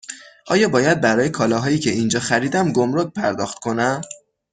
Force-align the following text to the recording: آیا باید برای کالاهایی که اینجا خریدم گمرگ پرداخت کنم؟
آیا 0.47 0.69
باید 0.69 1.01
برای 1.01 1.29
کالاهایی 1.29 1.79
که 1.79 1.89
اینجا 1.91 2.19
خریدم 2.19 2.71
گمرگ 2.71 3.13
پرداخت 3.13 3.59
کنم؟ 3.59 4.01